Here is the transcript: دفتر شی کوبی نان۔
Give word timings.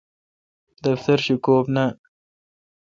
دفتر 0.83 1.17
شی 1.25 1.35
کوبی 1.45 1.71
نان۔ 1.75 1.93